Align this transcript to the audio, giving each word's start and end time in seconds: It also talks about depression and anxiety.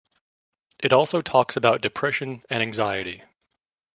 It 0.79 0.93
also 0.93 1.21
talks 1.21 1.55
about 1.55 1.81
depression 1.81 2.41
and 2.49 2.63
anxiety. 2.63 3.21